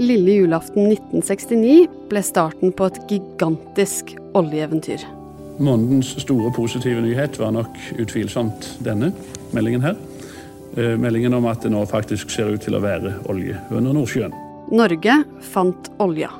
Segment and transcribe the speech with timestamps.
[0.00, 5.02] Lille julaften 1969 ble starten på et gigantisk oljeeventyr.
[5.60, 9.10] Månedens store positive nyhet var nok utvilsomt denne
[9.52, 9.98] meldingen her.
[10.78, 14.32] Eh, meldingen om at det nå faktisk ser ut til å være olje under Nordsjøen.
[14.72, 15.20] Norge
[15.52, 16.32] fant olja.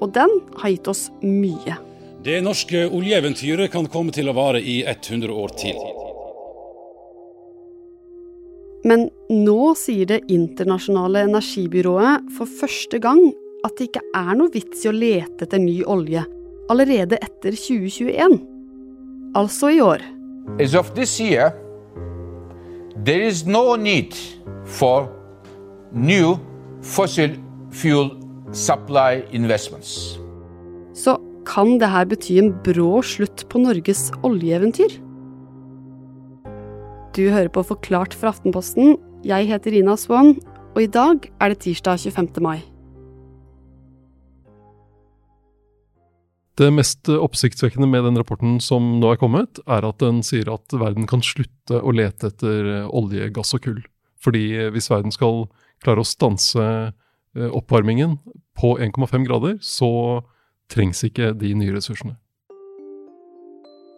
[0.00, 0.32] Og den
[0.62, 1.76] har gitt oss mye.
[2.24, 5.76] Det norske oljeeventyret kan komme til å vare i 100 år til.
[8.84, 13.20] Men nå sier Det internasjonale energibyrået for første gang
[13.62, 16.24] at det ikke er noe vits i å lete etter ny olje
[16.72, 18.40] allerede etter 2021.
[19.38, 20.02] Altså i år.
[20.60, 21.52] As of this year,
[23.04, 24.16] there is no need
[24.64, 25.08] for
[25.92, 26.36] new
[26.82, 27.36] fossil
[27.70, 28.10] fuel
[28.52, 30.18] supply investments.
[30.94, 31.16] Så
[31.48, 34.98] kan dette bety en brå slutt på Norges oljeeventyr?
[37.12, 38.94] Du hører på Forklart fra Aftenposten.
[39.28, 40.38] Jeg heter Rina Swann,
[40.72, 42.40] og i dag er det tirsdag 25.
[42.40, 42.62] mai.
[46.56, 50.72] Det mest oppsiktsvekkende med den rapporten som nå er kommet, er at den sier at
[50.72, 53.84] verden kan slutte å lete etter olje, gass og kull.
[54.24, 55.44] Fordi hvis verden skal
[55.84, 58.22] klare å stanse eh, oppvarmingen
[58.56, 60.22] på 1,5 grader, så
[60.72, 62.21] trengs ikke de nye ressursene.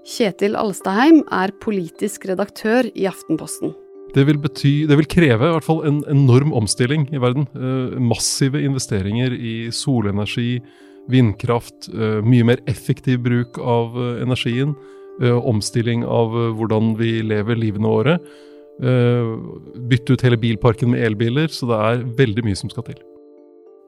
[0.04, 3.72] Kjetil Alstaheim er politisk redaktør i Aftenposten.
[4.14, 7.46] Det vil, bety, det vil kreve i hvert fall en enorm omstilling i verden.
[7.56, 10.60] Eh, massive investeringer i solenergi,
[11.10, 14.76] vindkraft, eh, mye mer effektiv bruk av eh, energien.
[15.22, 18.16] Omstilling av hvordan vi lever livene våre.
[18.82, 21.46] Bytte ut hele bilparken med elbiler.
[21.54, 22.98] Så det er veldig mye som skal til.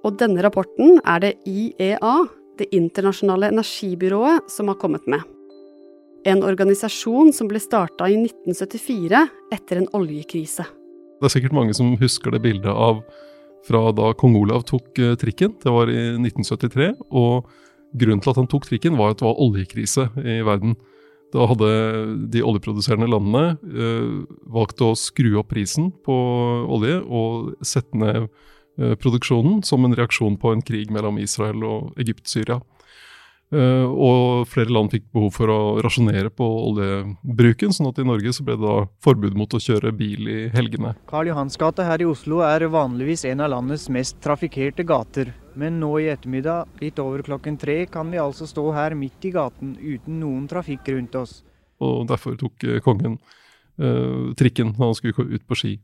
[0.07, 2.15] Og denne rapporten er det IEA,
[2.57, 5.27] Det internasjonale energibyrået, som har kommet med.
[6.27, 9.21] En organisasjon som ble starta i 1974
[9.55, 10.65] etter en oljekrise.
[11.21, 13.05] Det er sikkert mange som husker det bildet av
[13.67, 15.55] fra da kong Olav tok eh, trikken.
[15.63, 16.91] Det var i 1973.
[17.15, 17.47] Og
[17.97, 20.75] grunnen til at han tok trikken, var at det var oljekrise i verden.
[21.35, 21.71] Da hadde
[22.35, 26.17] de oljeproduserende landene øh, valgt å skru opp prisen på
[26.75, 31.99] olje og sette ned øh, produksjonen som en reaksjon på en krig mellom Israel og
[32.03, 32.61] Egypt-Syria.
[33.55, 38.33] Uh, og flere land fikk behov for å rasjonere på oljebruken, sånn at i Norge
[38.35, 40.97] så ble det da forbud mot å kjøre bil i helgene.
[41.07, 45.31] Karl Johans gate her i Oslo er vanligvis en av landets mest trafikkerte gater.
[45.55, 49.33] Men nå i ettermiddag, litt over klokken tre, kan vi altså stå her midt i
[49.37, 51.39] gaten uten noen trafikk rundt oss.
[51.79, 53.21] Og derfor tok uh, kongen
[53.79, 55.77] eh, trikken når han skulle ut på ski.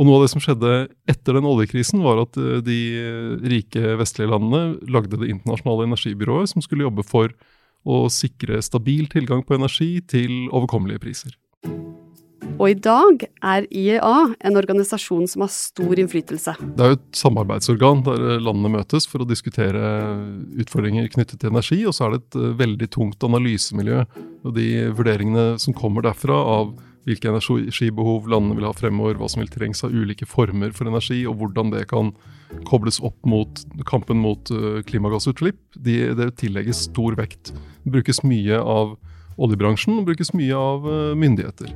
[0.00, 0.72] Og noe av det som skjedde
[1.10, 2.78] etter den oljekrisen, var at eh, de
[3.52, 7.34] rike vestlige landene lagde Det internasjonale energibyrået, som skulle jobbe for
[7.82, 11.36] å sikre stabil tilgang på energi til overkommelige priser.
[12.58, 14.16] Og i dag er IEA
[14.46, 16.54] en organisasjon som har stor innflytelse.
[16.76, 19.82] Det er jo et samarbeidsorgan der landene møtes for å diskutere
[20.62, 21.80] utfordringer knyttet til energi.
[21.88, 24.04] Og så er det et eh, veldig tungt analysemiljø.
[24.46, 26.74] Og de vurderingene som kommer derfra av
[27.06, 31.22] hvilke energibehov landene vil ha fremover, hva som vil trengs av ulike former for energi,
[31.26, 32.12] og hvordan det kan
[32.68, 37.54] kobles opp mot kampen mot uh, klimagassutslipp, det de tillegges stor vekt.
[37.82, 38.94] Det brukes mye av
[39.42, 41.74] oljebransjen og brukes mye av uh, myndigheter.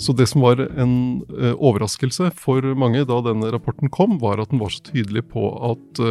[0.00, 0.94] Så det som var en
[1.30, 5.46] uh, overraskelse for mange da denne rapporten kom, var at den var så tydelig på
[5.70, 6.02] at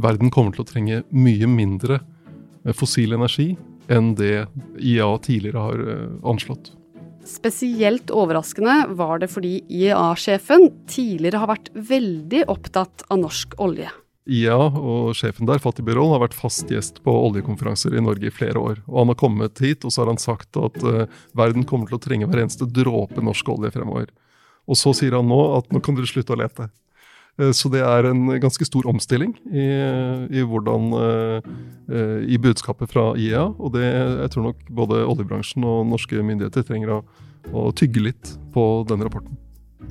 [0.00, 2.00] verden kommer til å trenge mye mindre
[2.76, 3.52] fossil energi
[3.92, 4.46] enn det
[4.80, 5.82] IA tidligere har
[6.32, 6.70] anslått.
[7.28, 13.90] Spesielt overraskende var det fordi IEA-sjefen tidligere har vært veldig opptatt av norsk olje.
[14.30, 18.34] IEA og sjefen der, Fatih Birol, har vært fast gjest på oljekonferanser i Norge i
[18.34, 18.82] flere år.
[18.86, 21.98] Og han har kommet hit og så har han sagt at uh, verden kommer til
[21.98, 24.12] å trenge hver eneste dråpe norsk olje fremover.
[24.70, 26.68] Og så sier han nå at nå kan dere slutte å lete.
[27.40, 29.66] Uh, så det er en ganske stor omstilling i,
[30.32, 31.52] i hvordan uh,
[32.28, 33.48] i budskapet fra IEA.
[33.58, 37.02] Og det jeg tror nok både oljebransjen og norske myndigheter trenger å
[37.50, 39.36] å tygge litt på den rapporten.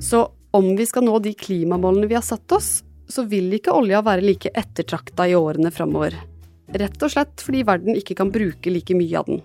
[0.00, 4.00] Så om vi skal nå de klimamålene vi har satt oss, så vil ikke olja
[4.04, 6.16] være like ettertrakta i årene framover.
[6.72, 9.42] Rett og slett fordi verden ikke kan bruke like mye av den.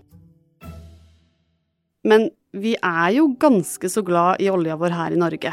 [2.07, 5.51] Men vi er jo ganske så glad i olja vår her i Norge.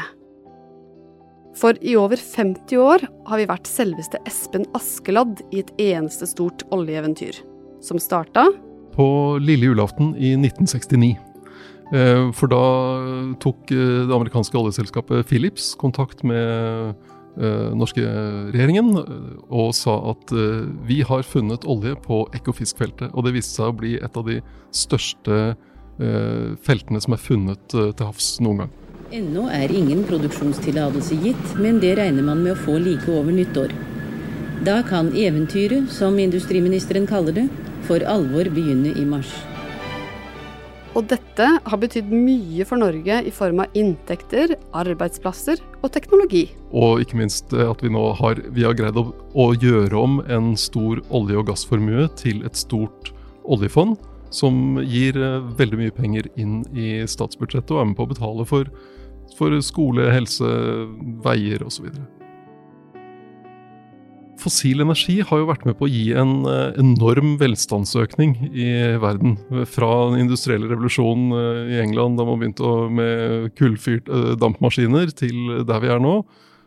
[1.55, 6.65] For i over 50 år har vi vært selveste Espen Askeladd i et eneste stort
[6.75, 7.37] oljeeventyr.
[7.83, 8.49] Som starta
[8.95, 9.07] På
[9.39, 11.15] lille julaften i 1969.
[11.93, 12.63] Eh, for da
[13.43, 16.95] tok eh, det amerikanske oljeselskapet Philips kontakt med
[17.37, 18.01] eh, norske
[18.55, 20.33] regjeringen og sa at
[20.89, 23.13] vi har funnet olje på Ekofisk-feltet.
[23.13, 24.41] Og det viste seg å bli et av de
[24.75, 25.55] største
[25.95, 28.71] feltene som er funnet til havs noen gang.
[29.13, 33.69] Ennå er ingen produksjonstillatelse gitt, men det regner man med å få like over nyttår.
[34.65, 37.43] Da kan eventyret, som industriministeren kaller det,
[37.85, 39.29] for alvor begynne i mars.
[40.97, 46.47] Og dette har betydd mye for Norge i form av inntekter, arbeidsplasser og teknologi.
[46.73, 50.17] Og ikke minst eh, at vi nå har, vi har greid å, å gjøre om
[50.25, 53.13] en stor olje- og gassformue til et stort
[53.45, 53.99] oljefond,
[54.33, 58.49] som gir eh, veldig mye penger inn i statsbudsjettet og er med på å betale
[58.49, 58.73] for,
[59.37, 60.51] for skole, helse,
[61.25, 61.89] veier osv.
[64.45, 68.67] Fossil energi har jo vært med på å gi en eh, enorm velstandsøkning i
[69.01, 69.37] verden.
[69.71, 75.63] Fra den industrielle revolusjonen eh, i England, da man begynte med kullfyrt eh, dampmaskiner, til
[75.65, 76.19] der vi er nå,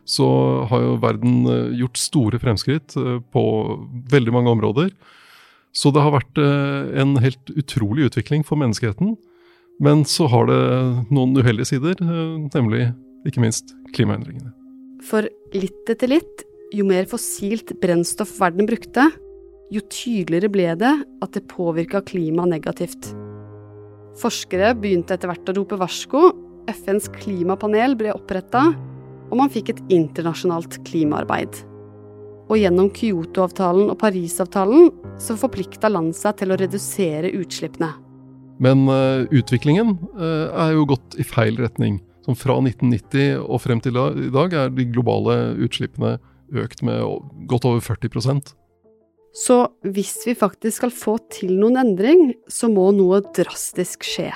[0.09, 0.27] så
[0.71, 1.43] har jo verden
[1.77, 2.95] gjort store fremskritt
[3.29, 3.43] på
[4.09, 4.87] veldig mange områder.
[5.69, 9.11] Så det har vært en helt utrolig utvikling for menneskeheten.
[9.79, 10.59] Men så har det
[11.07, 12.89] noen uheldige sider, nemlig
[13.27, 14.51] ikke minst klimaendringene.
[15.07, 16.43] For litt etter litt
[16.75, 19.07] jo mer fossilt brennstoff verden brukte,
[19.71, 20.91] jo tydeligere ble det
[21.23, 23.11] at det påvirka klimaet negativt.
[24.19, 26.23] Forskere begynte etter hvert å rope varsko,
[26.69, 28.67] FNs klimapanel ble oppretta,
[29.29, 31.61] og man fikk et internasjonalt klimaarbeid.
[32.49, 34.89] Og gjennom Kyoto-avtalen og Parisavtalen
[35.21, 37.93] så forplikta land seg til å redusere utslippene.
[38.59, 42.01] Men uh, utviklingen uh, er jo gått i feil retning.
[42.27, 46.17] Som fra 1990 og frem til i dag er de globale utslippene
[46.59, 47.01] økt med
[47.49, 48.53] godt over 40%
[49.33, 54.31] Så hvis vi faktisk skal få til noen endring, så må noe drastisk skje.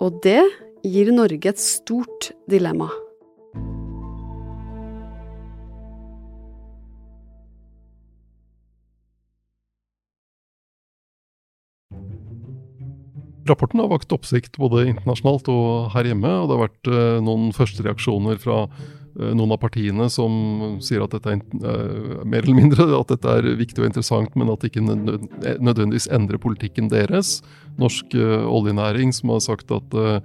[0.00, 0.42] Og det
[0.86, 2.88] gir Norge et stort dilemma.
[13.50, 16.30] Rapporten har vakt oppsikt både internasjonalt og her hjemme.
[16.30, 18.64] og Det har vært eh, noen førstereaksjoner fra
[19.18, 23.32] Eh, noen av partiene som sier at dette er uh, mer eller mindre at dette
[23.40, 27.40] er viktig og interessant, men at det ikke nødvendigvis endrer politikken deres.
[27.80, 30.20] Norsk uh, oljenæring som har sagt at uh,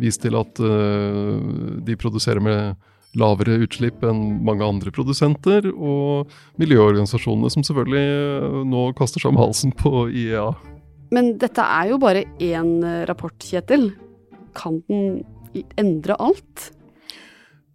[0.00, 2.80] vist til at de produserer med
[3.14, 5.68] lavere utslipp enn mange andre produsenter.
[5.70, 10.48] Og miljøorganisasjonene som selvfølgelig nå kaster seg om halsen på IEA.
[11.12, 12.78] Men dette er jo bare én
[13.08, 13.90] rapport, Kjetil.
[14.56, 15.22] Kan den
[15.78, 16.70] endre alt?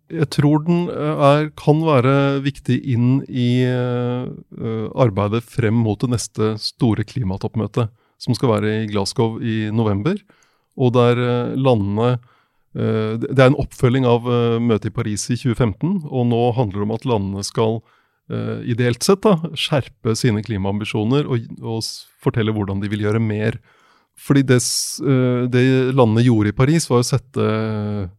[0.10, 4.26] Jeg tror den eh, er, kan være viktig inn i uh,
[4.98, 10.18] arbeidet frem mot det neste store klimatoppmøtet, som skal være i Glasgow i november.
[10.80, 11.20] Og der
[11.60, 12.18] landene
[12.72, 14.28] Det er en oppfølging av
[14.62, 17.80] møtet i Paris i 2015, og nå handler det om at landene skal
[18.30, 21.80] ideelt sett da, skjerpe sine klimaambisjoner og, og
[22.22, 23.58] fortelle hvordan de vil gjøre mer
[24.20, 24.60] fordi det,
[25.06, 25.64] uh, det,
[25.96, 27.46] landene gjorde i Paris, var å sette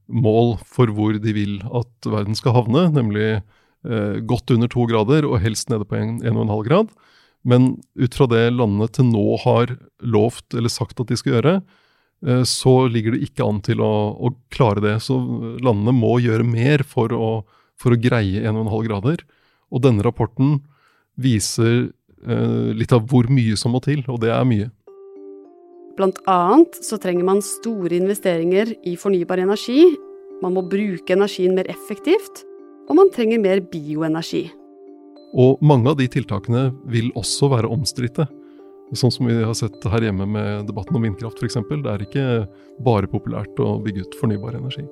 [0.08, 5.28] mål for hvor de vil at verden skal havne, nemlig uh, godt under to grader
[5.28, 6.94] og helst nede på 1,5 grad.
[7.46, 11.54] Men ut fra det landene til nå har lovt eller sagt at de skal gjøre,
[12.26, 14.98] eh, så ligger det ikke an til å, å, klare det.
[15.06, 15.16] Så
[15.64, 17.30] landene må gjøre mer for å,
[17.80, 19.24] for å greie 1,5 grader.
[19.70, 20.58] Og denne rapporten
[21.20, 21.90] viser
[22.26, 24.68] eh, litt av hvor mye som må til, og det er mye.
[25.98, 29.84] Blant annet så trenger man store investeringer i fornybar energi,
[30.40, 32.44] man må bruke energien mer effektivt,
[32.88, 34.46] og man trenger mer bioenergi.
[35.38, 38.26] Og mange av de tiltakene vil også være omstridte.
[38.96, 41.60] Sånn som vi har sett her hjemme med debatten om vindkraft f.eks.
[41.70, 42.24] Det er ikke
[42.82, 44.82] bare populært å bygge ut fornybar energi.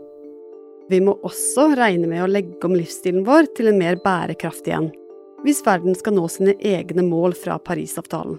[0.88, 4.88] Vi må også regne med å legge om livsstilen vår til en mer bærekraftig en,
[5.44, 8.38] hvis verden skal nå sine egne mål fra Parisavtalen.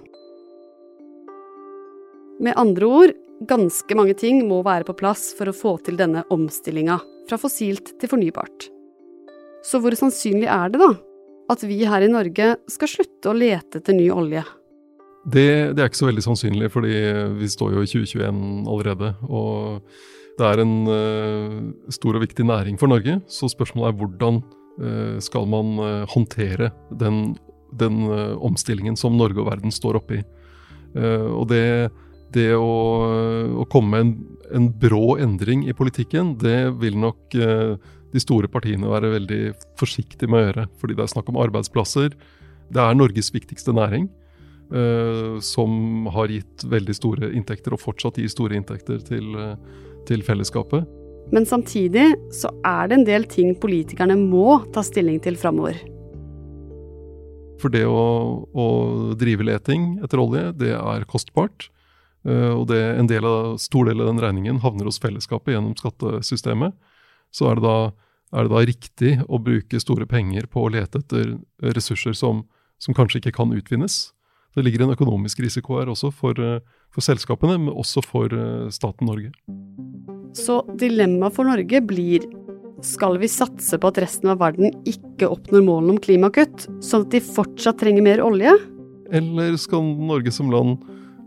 [2.41, 3.13] Med andre ord,
[3.45, 6.97] ganske mange ting må være på plass for å få til denne omstillinga
[7.29, 8.69] fra fossilt til fornybart.
[9.61, 10.93] Så hvor sannsynlig er det da
[11.49, 14.41] at vi her i Norge skal slutte å lete etter ny olje?
[15.29, 16.95] Det, det er ikke så veldig sannsynlig, fordi
[17.37, 18.39] vi står jo i 2021
[18.71, 19.11] allerede.
[19.27, 19.83] Og
[20.39, 24.41] det er en uh, stor og viktig næring for Norge, så spørsmålet er hvordan
[24.79, 27.35] uh, skal man uh, håndtere den,
[27.79, 28.05] den
[28.39, 30.23] omstillingen som Norge og verden står oppe i.
[30.97, 31.91] og det
[32.33, 32.73] det å,
[33.61, 34.11] å komme med en,
[34.53, 39.39] en, brå endring i politikken, det vil nok de store partiene være veldig
[39.81, 40.65] forsiktige med å gjøre.
[40.77, 42.13] Fordi det er snakk om arbeidsplasser.
[42.69, 44.05] Det er Norges viktigste næring.
[44.69, 49.33] Uh, som har gitt veldig store inntekter, og fortsatt gir store inntekter til,
[50.09, 50.87] til fellesskapet.
[51.33, 55.77] Men samtidig så er det en del ting politikerne må ta stilling til framover.
[57.59, 58.03] For det å,
[58.49, 58.67] å
[59.19, 61.67] drive leting etter olje, det er kostbart.
[62.27, 65.75] Eh, og det, en del av, stor del av den regningen havner hos fellesskapet gjennom
[65.79, 66.77] skattesystemet.
[67.35, 67.75] Så er det, da,
[68.33, 71.35] er det da riktig å bruke store penger på å lete etter
[71.75, 72.45] ressurser som,
[72.81, 74.07] som kanskje ikke kan utvinnes.
[74.55, 76.59] Det ligger en økonomisk risiko her også for, eh,
[76.93, 79.31] for selskapene, men også for eh, staten Norge.
[80.37, 82.25] Så dilemmaet for Norge blir
[82.85, 87.11] skal vi satse på at resten av verden ikke oppnår målene om klimakutt, sånn at
[87.11, 88.53] de fortsatt trenger mer olje?
[89.11, 90.79] Eller skal Norge som land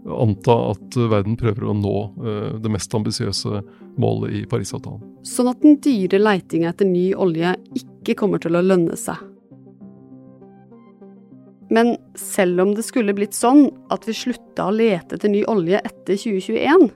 [0.02, 3.62] anta at verden prøver å nå eh, det mest ambisiøse
[4.02, 5.02] målet i Parisavtalen?
[5.28, 9.20] Sånn at den dyre leitinga etter ny olje ikke kommer til å lønne seg.
[11.72, 15.78] Men selv om det skulle blitt sånn at vi slutta å lete etter ny olje
[15.80, 16.90] etter 2021,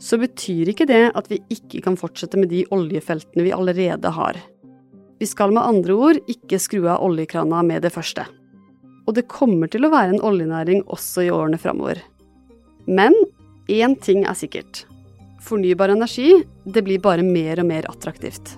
[0.00, 4.38] så betyr ikke det at vi ikke kan fortsette med de oljefeltene vi allerede har.
[5.20, 8.24] Vi skal med andre ord ikke skru av oljekrana med det første.
[9.04, 12.00] Og det kommer til å være en oljenæring også i årene framover.
[12.88, 13.14] Men
[13.68, 14.86] én ting er sikkert.
[15.44, 18.56] Fornybar energi, det blir bare mer og mer attraktivt.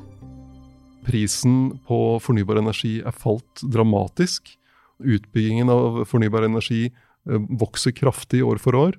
[1.06, 4.54] Prisen på fornybar energi er falt dramatisk
[5.04, 8.98] Utbyggingen av fornybar energi eh, vokser kraftig år for år.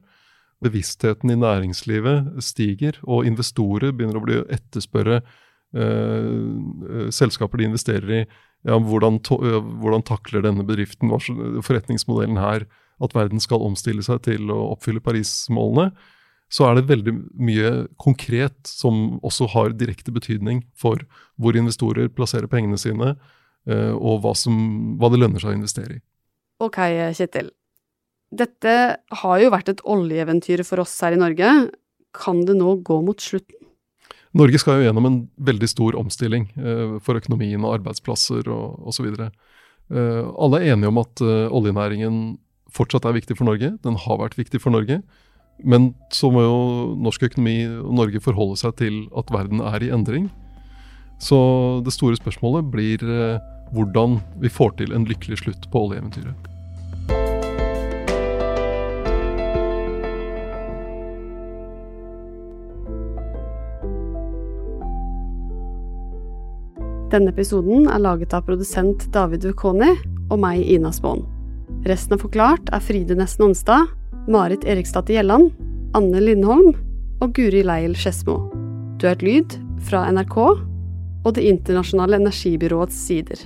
[0.64, 8.14] Bevisstheten i næringslivet stiger, og investorer begynner å bli etterspørre eh, eh selskaper de investerer
[8.22, 8.26] i.
[8.68, 11.14] Ja, hvordan, to, hvordan, takler denne bedriften,
[11.64, 12.66] forretningsmodellen her,
[13.00, 15.92] at verden skal omstille seg til å oppfylle Paris-målene?
[16.50, 21.04] Så er det veldig mye konkret som også har direkte betydning for
[21.38, 24.56] hvor investorer plasserer pengene sine, Eh, og hva, som,
[24.96, 26.02] hva det lønner seg å investere i.
[26.64, 26.78] Ok,
[27.18, 27.50] Kjetil.
[28.32, 28.74] Dette
[29.22, 31.52] har jo vært et oljeeventyr for oss her i Norge.
[32.16, 33.60] Kan det nå gå mot slutten?
[34.38, 39.08] Norge skal jo gjennom en veldig stor omstilling eh, for økonomien og arbeidsplasser og osv.
[39.18, 42.38] Eh, alle er enige om at eh, oljenæringen
[42.74, 43.72] fortsatt er viktig for Norge.
[43.84, 45.00] Den har vært viktig for Norge.
[45.66, 46.58] Men så må jo
[47.02, 50.28] norsk økonomi og Norge forholde seg til at verden er i endring.
[51.24, 51.40] Så
[51.86, 53.40] det store spørsmålet blir eh,
[53.74, 56.48] hvordan vi får til en lykkelig slutt på oljeeventyret.
[67.08, 69.94] Denne episoden er laget av produsent David Wekoni
[70.28, 71.24] og meg, Ina Spaan.
[71.88, 73.88] Resten av Forklart er Fride Nesten Onsdag,
[74.28, 75.54] Marit Eriksdatter Gjelland,
[75.96, 76.74] Anne Lindholm
[77.24, 78.42] og Guri Leil Skedsmo.
[79.00, 79.56] Du har et lyd
[79.88, 80.38] fra NRK
[81.28, 83.40] og Det internasjonale energibyråets sider.